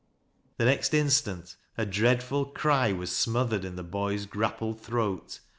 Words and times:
The 0.57 0.65
next 0.65 0.95
instant 0.95 1.57
a 1.77 1.85
dreadful 1.85 2.45
cry 2.45 2.91
was 2.91 3.15
smothered 3.15 3.63
in 3.63 3.75
the 3.75 3.83
boy's 3.83 4.25
grappled 4.25 4.81
throat. 4.81 5.41